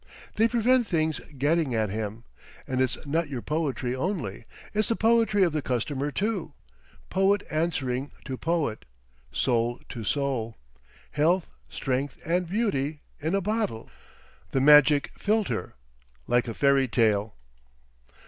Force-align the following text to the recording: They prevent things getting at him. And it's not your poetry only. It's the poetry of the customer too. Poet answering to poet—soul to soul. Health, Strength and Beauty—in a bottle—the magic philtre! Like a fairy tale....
They 0.33 0.47
prevent 0.47 0.87
things 0.87 1.19
getting 1.37 1.75
at 1.75 1.91
him. 1.91 2.23
And 2.67 2.81
it's 2.81 2.97
not 3.05 3.29
your 3.29 3.43
poetry 3.43 3.95
only. 3.95 4.45
It's 4.73 4.87
the 4.87 4.95
poetry 4.95 5.43
of 5.43 5.53
the 5.53 5.61
customer 5.61 6.09
too. 6.09 6.53
Poet 7.11 7.43
answering 7.51 8.09
to 8.25 8.35
poet—soul 8.35 9.79
to 9.89 10.03
soul. 10.03 10.57
Health, 11.11 11.51
Strength 11.69 12.17
and 12.25 12.49
Beauty—in 12.49 13.35
a 13.35 13.41
bottle—the 13.41 14.59
magic 14.59 15.11
philtre! 15.19 15.75
Like 16.25 16.47
a 16.47 16.55
fairy 16.55 16.87
tale.... 16.87 17.35